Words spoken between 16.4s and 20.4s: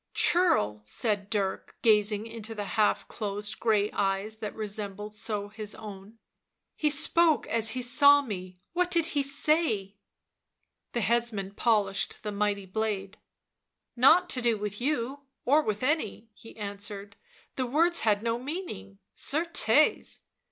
answered," the words had no meaning, certes."